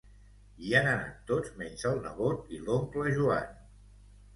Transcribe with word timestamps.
Hi 0.67 0.73
han 0.79 0.89
anat 0.93 1.21
tots 1.33 1.53
menys 1.61 1.85
el 1.93 2.03
nebot 2.09 2.53
i 2.59 2.65
l'oncle 2.67 3.17
Joan. 3.23 3.59